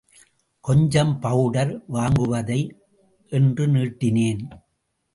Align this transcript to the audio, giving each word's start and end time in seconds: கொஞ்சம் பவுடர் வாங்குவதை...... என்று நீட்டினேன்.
கொஞ்சம் 0.61 1.19
பவுடர் 1.19 1.83
வாங்குவதை...... 1.93 2.59
என்று 3.31 3.67
நீட்டினேன். 3.67 4.43